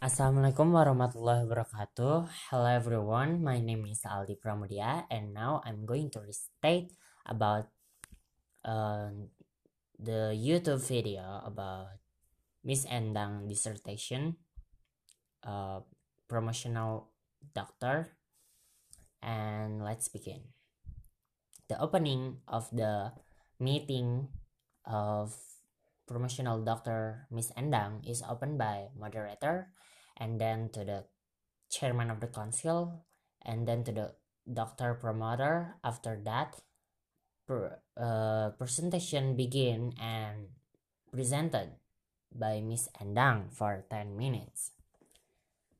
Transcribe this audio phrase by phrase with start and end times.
[0.00, 2.24] Assalamualaikum warahmatullahi wabarakatuh.
[2.48, 6.96] Hello everyone, my name is Aldi Pramudia and now I'm going to restate
[7.28, 7.68] about
[8.64, 9.12] uh,
[10.00, 12.00] the YouTube video about
[12.64, 14.40] Miss Endang dissertation,
[15.44, 15.84] uh,
[16.24, 17.12] promotional
[17.52, 18.16] doctor,
[19.20, 20.48] and let's begin.
[21.68, 23.12] The opening of the
[23.60, 24.32] meeting
[24.88, 25.36] of
[26.10, 29.70] promotional doctor Miss Endang is opened by moderator
[30.18, 31.06] and then to the
[31.70, 33.06] chairman of the council
[33.46, 34.06] and then to the
[34.42, 35.78] doctor promoter.
[35.86, 36.58] After that
[37.46, 40.50] per, uh, presentation begin and
[41.14, 41.78] presented
[42.34, 44.74] by miss endang for 10 minutes.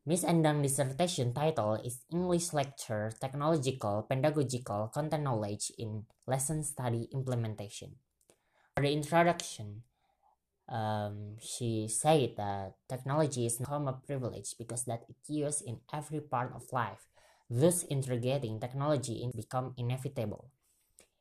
[0.07, 7.99] Miss endang dissertation title is english lecture technological pedagogical content knowledge in lesson study implementation.
[8.75, 9.90] For the introduction
[10.71, 16.21] um, she said that technology is not a privilege because that it used in every
[16.21, 17.07] part of life.
[17.51, 20.51] Thus, integrating technology in become inevitable.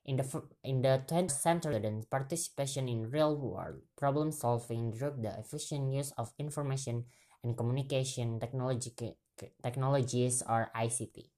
[0.06, 5.92] In the in the 20th century, participation in real world problem solving through the efficient
[5.94, 7.06] use of information
[7.44, 8.94] and communication technology
[9.64, 11.30] technologies or ICT.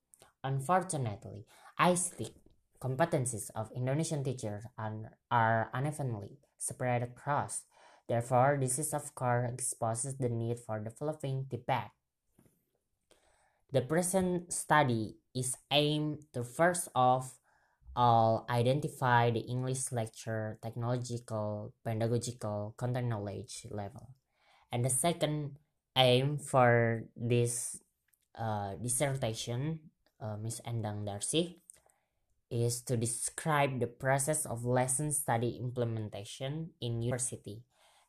[0.44, 1.46] Unfortunately,
[1.80, 2.32] ICT
[2.82, 7.64] competencies of Indonesian teachers are, are unevenly spread across
[8.12, 11.96] Therefore, this is of course exposes the need for developing debate.
[13.72, 17.32] The present study is aimed to first of
[17.96, 24.12] all identify the English lecture technological, pedagogical, content knowledge level.
[24.76, 25.56] And the second
[25.96, 27.80] aim for this
[28.36, 29.88] uh, dissertation,
[30.20, 30.60] uh, Ms.
[30.68, 31.64] Endang Darcy,
[32.52, 37.64] is to describe the process of lesson study implementation in university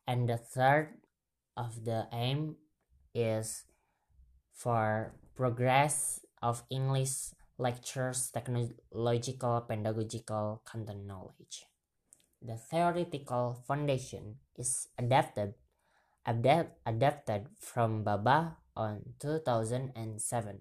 [0.06, 0.98] and the third
[1.56, 2.56] of the aim
[3.14, 3.64] is
[4.52, 11.66] for progress of English lectures technological pedagogical content knowledge.
[12.42, 15.54] The theoretical foundation is adapted
[16.26, 20.60] adapt, adapted from Baba on 2007.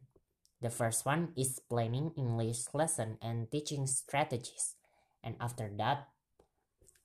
[0.61, 4.75] The first one is planning English lesson and teaching strategies.
[5.23, 6.09] And after that,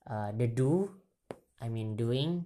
[0.09, 0.93] uh, the do
[1.61, 2.45] I mean doing,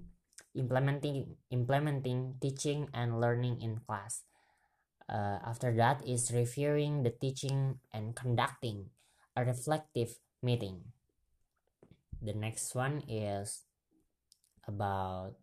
[0.55, 4.23] implementing, implementing, teaching and learning in class.
[5.09, 8.91] Uh, after that is reviewing the teaching and conducting
[9.37, 10.95] a reflective meeting.
[12.23, 13.65] The next one is
[14.69, 15.35] about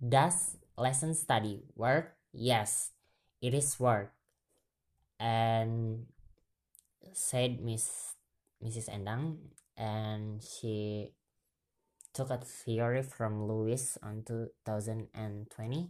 [0.00, 2.16] does lesson study work?
[2.32, 2.92] Yes,
[3.40, 4.12] it is work.
[5.18, 6.06] And
[7.12, 8.14] said Miss
[8.62, 8.88] Mrs.
[8.88, 11.12] Endang, and she
[12.16, 15.88] took a theory from Lewis on 2020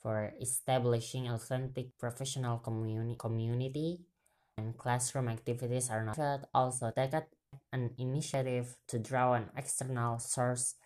[0.00, 4.00] for establishing authentic professional communi- community
[4.56, 6.16] and classroom activities are not
[6.54, 7.12] also take
[7.72, 10.76] an initiative to draw an external source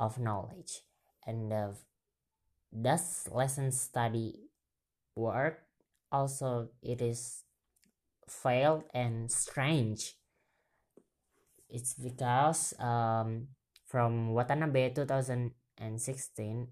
[0.00, 0.82] of knowledge.
[1.24, 1.78] And uh,
[2.74, 4.50] does lesson study
[5.14, 5.62] work
[6.10, 7.44] also it is
[8.28, 10.16] failed and strange.
[11.68, 13.48] It's because um,
[13.94, 15.54] from Watanabe 2016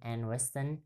[0.03, 0.83] and Weston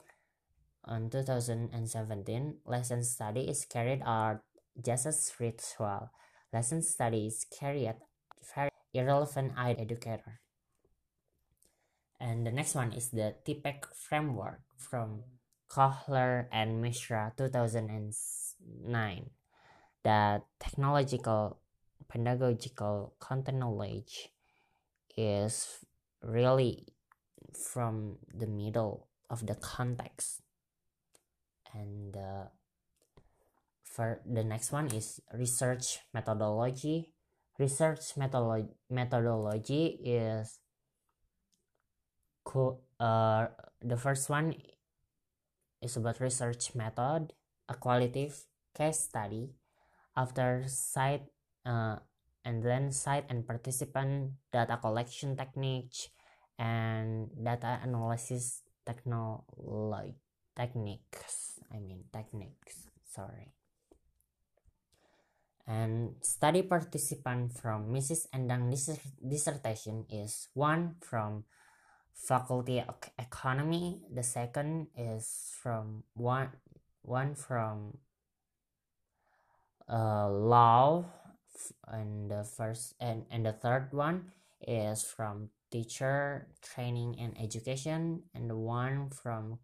[0.84, 4.44] on 2017, lesson study is carried out
[4.84, 6.12] just as ritual.
[6.52, 7.96] Lesson study is carried
[8.54, 10.44] very irrelevant educator.
[12.20, 15.24] And the next one is the TPACK framework from
[15.72, 18.12] Koehler and Mishra 2009
[20.04, 21.60] The technological
[22.12, 24.28] pedagogical content knowledge
[25.16, 25.80] is
[26.26, 26.86] really
[27.54, 30.42] from the middle of the context.
[31.72, 32.50] And uh,
[33.84, 37.12] for the next one is research methodology.
[37.58, 40.58] Research methodolo- methodology is
[42.44, 43.48] co- uh,
[43.80, 44.54] the first one
[45.82, 47.32] is about research method
[47.68, 49.50] a qualitative case study
[50.16, 51.26] after site
[51.66, 51.96] uh,
[52.44, 56.12] and then site and participant data collection technique
[56.58, 60.16] and data analysis technology
[60.56, 62.86] techniques i mean techniques
[63.16, 63.56] sorry.
[65.66, 68.70] And study participant from mrs endang
[69.18, 71.42] dissertation is one from
[72.14, 76.54] faculty of economy the second is from one
[77.02, 77.98] one from
[79.90, 81.02] uh, law
[81.88, 84.30] and the first and, and the third one
[84.62, 89.58] is from teacher training and education and one from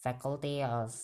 [0.00, 0.96] Faculty of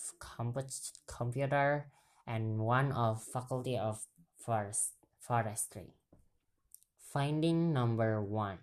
[1.05, 1.85] Computer,
[2.25, 4.01] and one of Faculty of
[4.35, 5.93] Forest Forestry.
[7.13, 8.57] Finding number one.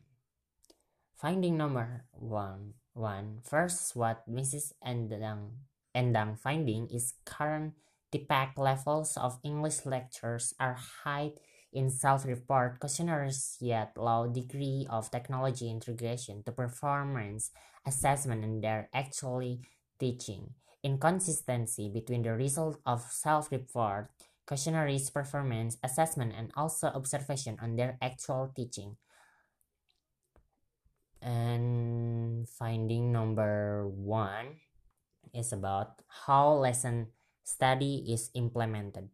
[1.14, 2.74] Finding number one.
[2.94, 3.40] One.
[3.42, 4.72] First, what Mrs.
[4.86, 7.74] Endang, Endang finding is current
[8.12, 11.32] TPACK levels of English lectures are high
[11.74, 17.50] in self-report questionnaires yet low degree of technology integration to performance
[17.86, 19.60] assessment and their actually
[19.98, 20.54] teaching.
[20.82, 24.08] Inconsistency between the result of self-report
[24.46, 28.96] questionnaires performance assessment and also observation on their actual teaching.
[31.20, 34.60] And finding number one
[35.32, 37.08] is about how lesson
[37.42, 39.08] study is implemented.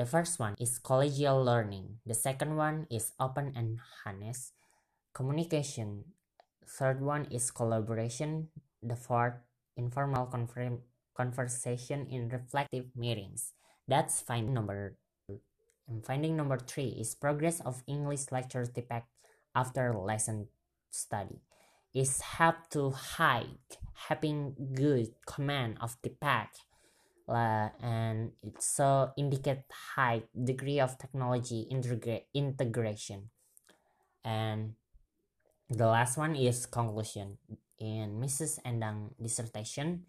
[0.00, 2.00] The first one is collegial learning.
[2.08, 3.76] The second one is open and
[4.08, 4.56] honest
[5.12, 6.16] communication.
[6.64, 8.48] Third one is collaboration.
[8.80, 9.36] The fourth,
[9.76, 10.24] informal
[11.12, 13.52] conversation in reflective meetings.
[13.84, 14.96] That's finding number.
[15.84, 19.04] And finding number three is progress of English lecture TPACK
[19.54, 20.48] after lesson
[20.88, 21.44] study.
[21.92, 23.76] Is help to hike
[24.08, 26.56] having good command of the pack
[27.36, 29.62] and it so indicate
[29.94, 33.30] high degree of technology integra- integration.
[34.24, 34.74] And
[35.68, 37.38] the last one is conclusion.
[37.78, 40.04] In mrs endang dissertation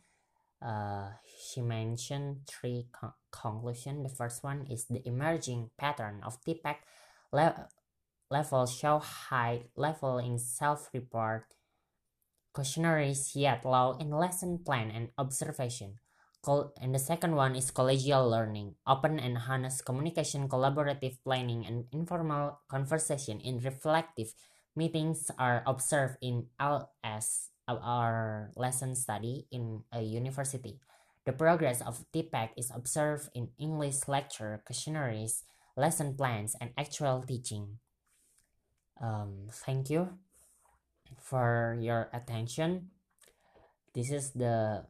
[0.62, 1.10] uh,
[1.40, 4.04] she mentioned three con- conclusion.
[4.04, 6.84] The first one is the emerging pattern of TPACK
[7.32, 7.68] le-
[8.30, 11.46] level show high level in self-report
[12.54, 16.01] questionnaires yet low in lesson plan and observation
[16.48, 22.60] and the second one is collegial learning, open and honest communication, collaborative planning, and informal
[22.68, 24.34] conversation in reflective
[24.76, 30.80] meetings are observed in LS, our lesson study in a university.
[31.26, 35.44] The progress of TPACK is observed in English lecture, questionnaires,
[35.78, 37.78] lesson plans, and actual teaching.
[39.00, 40.18] Um, thank you
[41.22, 42.90] for your attention.
[43.94, 44.86] This is the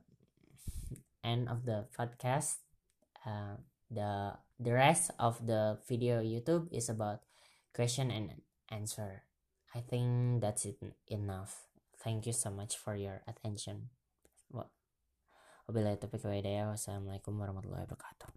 [1.24, 2.62] end of the podcast.
[3.26, 7.22] Uh, the the rest of the video youtube is about
[7.76, 9.24] question and answer.
[9.76, 11.68] I think that's it enough.
[12.04, 13.92] Thank you so much for your attention.
[15.72, 16.66] Wabillahi taufiq wa hidayah.
[16.76, 18.28] Wassalamualaikum warahmatullahi wabarakatuh